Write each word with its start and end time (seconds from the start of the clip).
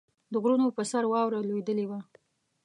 د 0.31 0.33
غرونو 0.43 0.67
پر 0.77 0.85
سر 0.91 1.03
واوره 1.07 1.39
لوېدلې 1.49 1.85
وه. 1.89 1.99